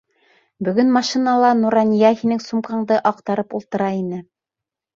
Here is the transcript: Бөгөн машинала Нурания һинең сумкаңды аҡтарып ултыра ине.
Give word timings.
Бөгөн 0.67 0.87
машинала 0.95 1.51
Нурания 1.59 2.11
һинең 2.23 2.43
сумкаңды 2.47 2.99
аҡтарып 3.13 3.57
ултыра 3.61 3.95
ине. 4.03 4.27